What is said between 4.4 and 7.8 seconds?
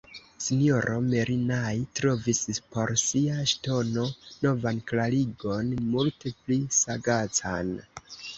novan klarigon, multe pli sagacan.